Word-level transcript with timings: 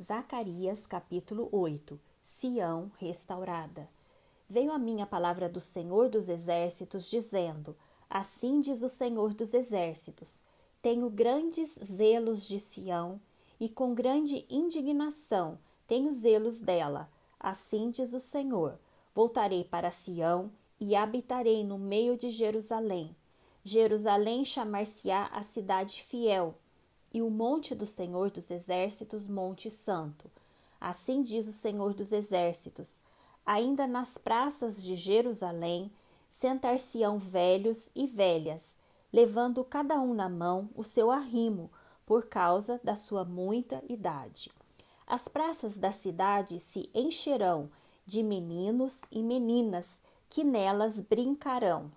Zacarias 0.00 0.88
capítulo 0.88 1.48
8 1.52 2.00
Sião 2.20 2.90
restaurada. 2.98 3.88
Veio 4.48 4.72
a 4.72 4.78
mim 4.78 5.00
a 5.00 5.06
palavra 5.06 5.48
do 5.48 5.60
Senhor 5.60 6.08
dos 6.08 6.28
Exércitos, 6.28 7.08
dizendo: 7.08 7.76
Assim 8.10 8.60
diz 8.60 8.82
o 8.82 8.88
Senhor 8.88 9.32
dos 9.34 9.54
Exércitos: 9.54 10.42
Tenho 10.82 11.08
grandes 11.08 11.78
zelos 11.80 12.48
de 12.48 12.58
Sião, 12.58 13.20
e 13.60 13.68
com 13.68 13.94
grande 13.94 14.44
indignação 14.50 15.60
tenho 15.86 16.10
zelos 16.10 16.58
dela. 16.58 17.08
Assim 17.38 17.88
diz 17.88 18.12
o 18.14 18.20
Senhor: 18.20 18.76
Voltarei 19.14 19.62
para 19.62 19.92
Sião 19.92 20.50
e 20.80 20.96
habitarei 20.96 21.62
no 21.62 21.78
meio 21.78 22.18
de 22.18 22.30
Jerusalém. 22.30 23.14
Jerusalém 23.62 24.44
chamar-se-á 24.44 25.26
a 25.32 25.44
cidade 25.44 26.02
fiel 26.02 26.56
e 27.14 27.22
o 27.22 27.30
monte 27.30 27.76
do 27.76 27.86
Senhor 27.86 28.28
dos 28.28 28.50
Exércitos, 28.50 29.28
Monte 29.28 29.70
Santo. 29.70 30.28
Assim 30.80 31.22
diz 31.22 31.46
o 31.46 31.52
Senhor 31.52 31.94
dos 31.94 32.12
Exércitos: 32.12 33.00
ainda 33.46 33.86
nas 33.86 34.18
praças 34.18 34.82
de 34.82 34.96
Jerusalém 34.96 35.92
sentar-se-ão 36.28 37.16
velhos 37.20 37.88
e 37.94 38.08
velhas, 38.08 38.76
levando 39.12 39.64
cada 39.64 40.00
um 40.00 40.12
na 40.12 40.28
mão 40.28 40.68
o 40.74 40.82
seu 40.82 41.12
arrimo, 41.12 41.70
por 42.04 42.26
causa 42.26 42.80
da 42.82 42.96
sua 42.96 43.24
muita 43.24 43.82
idade. 43.88 44.50
As 45.06 45.28
praças 45.28 45.76
da 45.76 45.92
cidade 45.92 46.58
se 46.58 46.90
encherão 46.92 47.70
de 48.04 48.22
meninos 48.22 49.02
e 49.10 49.22
meninas 49.22 50.02
que 50.28 50.42
nelas 50.42 51.00
brincarão. 51.00 51.92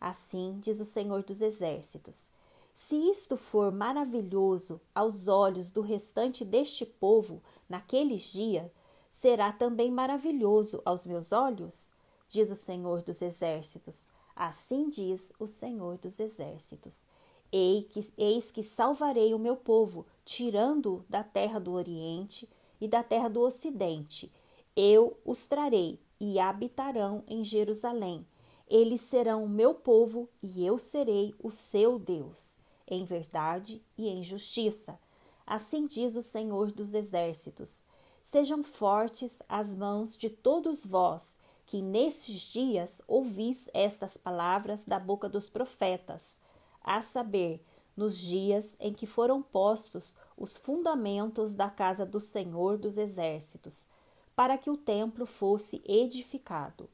Assim 0.00 0.60
diz 0.62 0.78
o 0.78 0.84
Senhor 0.84 1.24
dos 1.24 1.42
Exércitos: 1.42 2.30
se 2.76 2.94
isto 2.94 3.38
for 3.38 3.72
maravilhoso 3.72 4.78
aos 4.94 5.28
olhos 5.28 5.70
do 5.70 5.80
restante 5.80 6.44
deste 6.44 6.84
povo 6.84 7.42
naqueles 7.66 8.30
dias, 8.30 8.70
será 9.10 9.50
também 9.50 9.90
maravilhoso 9.90 10.82
aos 10.84 11.06
meus 11.06 11.32
olhos? 11.32 11.90
Diz 12.28 12.50
o 12.50 12.54
Senhor 12.54 13.00
dos 13.00 13.22
Exércitos. 13.22 14.08
Assim 14.36 14.90
diz 14.90 15.32
o 15.38 15.46
Senhor 15.46 15.96
dos 15.96 16.20
Exércitos. 16.20 17.06
Eis 17.50 18.50
que 18.50 18.62
salvarei 18.62 19.32
o 19.32 19.38
meu 19.38 19.56
povo, 19.56 20.04
tirando-o 20.22 21.02
da 21.08 21.24
terra 21.24 21.58
do 21.58 21.72
Oriente 21.72 22.46
e 22.78 22.86
da 22.86 23.02
terra 23.02 23.28
do 23.28 23.40
Ocidente. 23.40 24.30
Eu 24.76 25.18
os 25.24 25.46
trarei 25.46 25.98
e 26.20 26.38
habitarão 26.38 27.24
em 27.26 27.42
Jerusalém. 27.42 28.26
Eles 28.68 29.00
serão 29.00 29.44
o 29.44 29.48
meu 29.48 29.72
povo 29.72 30.28
e 30.42 30.66
eu 30.66 30.76
serei 30.76 31.34
o 31.42 31.50
seu 31.50 31.98
Deus 31.98 32.58
em 32.86 33.04
verdade 33.04 33.82
e 33.96 34.08
em 34.08 34.22
justiça. 34.22 34.98
Assim 35.46 35.86
diz 35.86 36.16
o 36.16 36.22
Senhor 36.22 36.72
dos 36.72 36.94
Exércitos: 36.94 37.84
Sejam 38.22 38.62
fortes 38.62 39.40
as 39.48 39.74
mãos 39.76 40.16
de 40.16 40.28
todos 40.28 40.84
vós, 40.84 41.38
que 41.66 41.82
nestes 41.82 42.40
dias 42.52 43.02
ouvis 43.06 43.68
estas 43.72 44.16
palavras 44.16 44.84
da 44.84 44.98
boca 44.98 45.28
dos 45.28 45.48
profetas, 45.48 46.40
a 46.82 47.02
saber, 47.02 47.64
nos 47.96 48.18
dias 48.18 48.76
em 48.78 48.92
que 48.92 49.06
foram 49.06 49.40
postos 49.40 50.14
os 50.36 50.56
fundamentos 50.56 51.54
da 51.54 51.70
casa 51.70 52.04
do 52.04 52.20
Senhor 52.20 52.76
dos 52.76 52.98
Exércitos, 52.98 53.88
para 54.34 54.58
que 54.58 54.70
o 54.70 54.76
templo 54.76 55.24
fosse 55.24 55.82
edificado. 55.84 56.90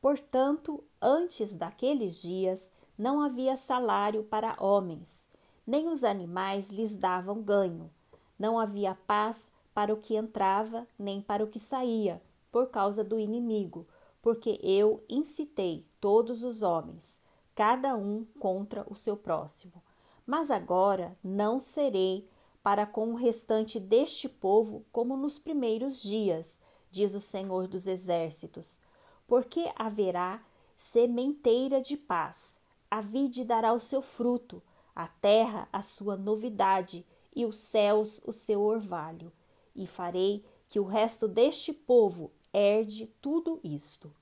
Portanto, 0.00 0.84
antes 1.00 1.54
daqueles 1.54 2.20
dias, 2.20 2.70
não 2.98 3.22
havia 3.22 3.56
salário 3.56 4.24
para 4.24 4.56
homens, 4.62 5.26
nem 5.66 5.88
os 5.88 6.04
animais 6.04 6.70
lhes 6.70 6.96
davam 6.96 7.42
ganho. 7.42 7.90
Não 8.38 8.58
havia 8.58 8.94
paz 9.06 9.50
para 9.74 9.92
o 9.92 9.96
que 9.96 10.16
entrava, 10.16 10.86
nem 10.98 11.20
para 11.20 11.44
o 11.44 11.46
que 11.46 11.58
saía, 11.58 12.22
por 12.50 12.68
causa 12.68 13.02
do 13.02 13.18
inimigo, 13.18 13.86
porque 14.20 14.58
eu 14.62 15.02
incitei 15.08 15.86
todos 16.00 16.42
os 16.42 16.62
homens, 16.62 17.20
cada 17.54 17.96
um 17.96 18.24
contra 18.38 18.86
o 18.88 18.94
seu 18.94 19.16
próximo. 19.16 19.82
Mas 20.26 20.50
agora 20.50 21.16
não 21.22 21.60
serei 21.60 22.28
para 22.62 22.86
com 22.86 23.10
o 23.10 23.16
restante 23.16 23.80
deste 23.80 24.28
povo 24.28 24.84
como 24.92 25.16
nos 25.16 25.38
primeiros 25.38 26.00
dias, 26.00 26.60
diz 26.90 27.14
o 27.14 27.20
Senhor 27.20 27.66
dos 27.66 27.86
Exércitos, 27.86 28.78
porque 29.26 29.72
haverá 29.74 30.42
sementeira 30.76 31.80
de 31.80 31.96
paz, 31.96 32.58
a 32.90 33.00
vide 33.00 33.44
dará 33.44 33.72
o 33.72 33.80
seu 33.80 34.02
fruto, 34.02 34.62
a 34.94 35.06
terra 35.06 35.68
a 35.72 35.82
sua 35.82 36.16
novidade 36.16 37.06
e 37.34 37.44
os 37.44 37.56
céus 37.56 38.20
o 38.24 38.32
seu 38.32 38.62
orvalho, 38.62 39.32
e 39.74 39.86
farei 39.86 40.44
que 40.68 40.78
o 40.78 40.84
resto 40.84 41.26
deste 41.26 41.72
povo 41.72 42.30
herde 42.52 43.06
tudo 43.20 43.58
isto. 43.64 44.12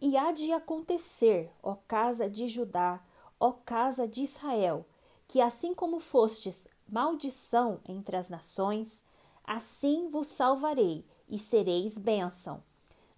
E 0.00 0.16
há 0.16 0.32
de 0.32 0.52
acontecer, 0.52 1.50
ó 1.62 1.76
casa 1.88 2.28
de 2.28 2.46
Judá, 2.46 3.02
ó 3.40 3.52
casa 3.52 4.06
de 4.06 4.22
Israel, 4.22 4.84
que 5.26 5.40
assim 5.40 5.74
como 5.74 5.98
fostes 5.98 6.68
maldição 6.88 7.80
entre 7.88 8.16
as 8.16 8.28
nações, 8.28 9.02
assim 9.44 10.08
vos 10.08 10.26
salvarei 10.26 11.04
e 11.28 11.38
sereis 11.38 11.96
bênção. 11.98 12.62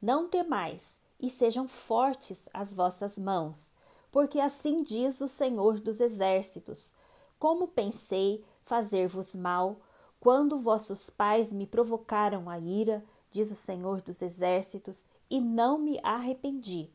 Não 0.00 0.28
temais, 0.28 0.94
e 1.20 1.28
sejam 1.28 1.66
fortes 1.66 2.48
as 2.54 2.72
vossas 2.72 3.18
mãos, 3.18 3.74
porque 4.10 4.40
assim 4.40 4.82
diz 4.82 5.20
o 5.20 5.28
Senhor 5.28 5.80
dos 5.80 6.00
Exércitos: 6.00 6.94
Como 7.38 7.68
pensei 7.68 8.44
fazer-vos 8.62 9.34
mal, 9.34 9.80
quando 10.20 10.58
vossos 10.58 11.10
pais 11.10 11.52
me 11.52 11.66
provocaram 11.66 12.48
a 12.48 12.58
ira, 12.58 13.04
diz 13.30 13.50
o 13.50 13.54
Senhor 13.54 14.00
dos 14.00 14.22
Exércitos, 14.22 15.04
e 15.30 15.40
não 15.40 15.78
me 15.78 16.00
arrependi. 16.02 16.90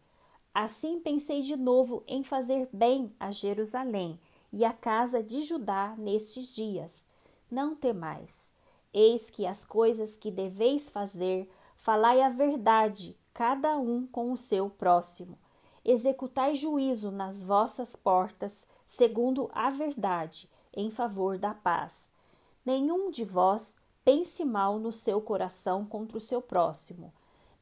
Assim 0.54 1.00
pensei 1.00 1.42
de 1.42 1.56
novo 1.56 2.04
em 2.08 2.24
fazer 2.24 2.68
bem 2.72 3.08
a 3.20 3.32
Jerusalém 3.32 4.20
e 4.52 4.66
à 4.66 4.74
casa 4.74 5.24
de 5.24 5.42
Judá 5.42 5.96
nestes 5.98 6.54
dias. 6.54 7.06
Não 7.50 7.76
temais. 7.76 8.52
Eis 8.94 9.30
que 9.30 9.48
as 9.48 9.66
coisas 9.66 10.16
que 10.16 10.30
deveis 10.30 10.90
fazer, 10.90 11.50
falai 11.76 12.22
a 12.22 12.30
verdade, 12.30 13.18
cada 13.34 13.78
um 13.78 14.06
com 14.06 14.32
o 14.32 14.38
seu 14.38 14.70
próximo 14.70 15.38
executai 15.86 16.56
juízo 16.56 17.12
nas 17.12 17.44
vossas 17.44 17.96
portas, 17.96 18.66
segundo 18.88 19.50
a 19.54 19.70
verdade, 19.70 20.50
em 20.74 20.90
favor 20.90 21.38
da 21.38 21.54
paz. 21.54 22.12
Nenhum 22.66 23.12
de 23.12 23.26
vós 23.26 23.76
pense 24.04 24.46
mal 24.46 24.80
no 24.80 24.92
seu 24.92 25.22
coração 25.22 25.86
contra 25.86 26.18
o 26.18 26.22
seu 26.22 26.42
próximo, 26.42 27.14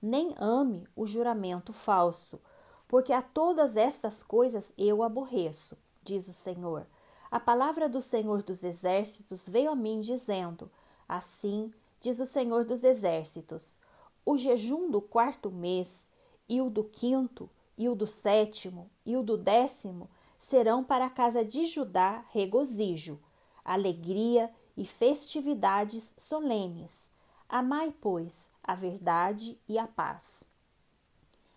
nem 0.02 0.34
ame 0.38 0.88
o 0.96 1.06
juramento 1.06 1.74
falso, 1.74 2.40
porque 2.88 3.14
a 3.14 3.22
todas 3.22 3.76
estas 3.76 4.22
coisas 4.22 4.74
eu 4.78 5.02
aborreço, 5.04 5.78
diz 6.04 6.28
o 6.28 6.34
Senhor. 6.34 6.86
A 7.30 7.40
palavra 7.40 7.88
do 7.88 8.02
Senhor 8.02 8.44
dos 8.44 8.64
Exércitos 8.64 9.48
veio 9.48 9.72
a 9.72 9.76
mim 9.76 10.02
dizendo: 10.02 10.70
Assim 11.08 11.72
diz 12.00 12.20
o 12.20 12.26
Senhor 12.26 12.66
dos 12.66 12.84
Exércitos: 12.84 13.80
o 14.26 14.38
jejum 14.38 14.92
do 14.92 15.02
quarto 15.02 15.50
mês 15.50 16.08
e 16.50 16.60
o 16.60 16.70
do 16.70 16.84
quinto 16.84 17.50
e 17.78 17.90
o 17.90 17.96
do 17.96 18.08
sétimo 18.08 18.90
e 19.06 19.16
o 19.16 19.24
do 19.24 19.38
décimo 19.38 20.10
serão 20.38 20.84
para 20.84 21.06
a 21.06 21.10
casa 21.10 21.46
de 21.46 21.66
Judá 21.66 22.26
regozijo, 22.30 23.20
alegria 23.64 24.52
e 24.76 24.86
festividades 24.86 26.14
solenes. 26.18 27.10
Amai, 27.48 27.94
pois, 28.02 28.50
a 28.64 28.74
verdade 28.74 29.60
e 29.68 29.78
a 29.78 29.88
paz. 29.88 30.44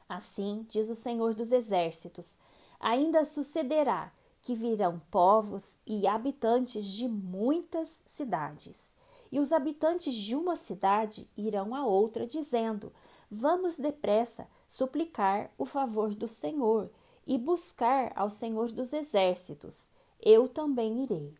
Assim 0.09 0.67
diz 0.69 0.91
o 0.91 0.95
Senhor 0.95 1.35
dos 1.35 1.53
Exércitos: 1.53 2.39
ainda 2.79 3.25
sucederá 3.25 4.13
que 4.43 4.55
virão 4.55 5.01
povos 5.11 5.77
e 5.87 6.07
habitantes 6.07 6.85
de 6.85 7.09
muitas 7.09 8.03
cidades. 8.07 8.93
E 9.33 9.41
os 9.41 9.53
habitantes 9.53 10.15
de 10.15 10.37
uma 10.37 10.55
cidade 10.55 11.29
irão 11.37 11.75
a 11.75 11.85
outra, 11.85 12.27
dizendo: 12.27 12.93
Vamos 13.31 13.79
depressa 13.79 14.47
suplicar 14.75 15.53
o 15.57 15.65
favor 15.65 16.13
do 16.17 16.27
Senhor 16.27 16.91
e 17.25 17.39
buscar 17.39 18.13
ao 18.17 18.29
Senhor 18.29 18.73
dos 18.73 18.93
exércitos. 18.93 19.89
Eu 20.21 20.49
também 20.49 21.05
irei. 21.05 21.33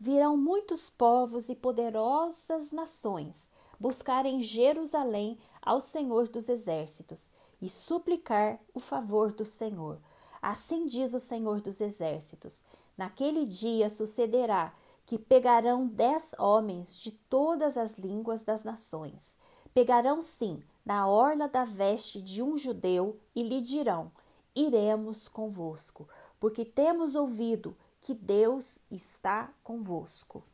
Virão 0.00 0.36
muitos 0.36 0.90
povos 0.90 1.48
e 1.48 1.54
poderosas 1.54 2.72
nações 2.72 3.48
buscar 3.78 4.26
em 4.26 4.42
Jerusalém 4.42 5.38
ao 5.62 5.80
Senhor 5.80 6.26
dos 6.26 6.48
exércitos 6.48 7.30
e 7.62 7.68
suplicar 7.68 8.58
o 8.74 8.80
favor 8.80 9.30
do 9.30 9.44
Senhor. 9.44 10.00
Assim 10.42 10.86
diz 10.86 11.14
o 11.14 11.20
Senhor 11.20 11.60
dos 11.60 11.80
exércitos: 11.80 12.64
Naquele 12.98 13.46
dia 13.46 13.88
sucederá 13.88 14.74
que 15.06 15.20
pegarão 15.20 15.86
dez 15.86 16.32
homens 16.36 16.98
de 16.98 17.12
todas 17.12 17.76
as 17.76 17.96
línguas 17.96 18.42
das 18.42 18.64
nações. 18.64 19.36
Pegarão, 19.72 20.20
sim, 20.20 20.60
na 20.86 21.08
orla 21.08 21.48
da 21.48 21.64
veste 21.64 22.22
de 22.22 22.40
um 22.40 22.56
judeu 22.56 23.18
e 23.34 23.42
lhe 23.42 23.60
dirão: 23.60 24.12
Iremos 24.54 25.26
convosco, 25.26 26.08
porque 26.38 26.64
temos 26.64 27.16
ouvido 27.16 27.76
que 28.00 28.14
Deus 28.14 28.78
está 28.88 29.52
convosco. 29.64 30.44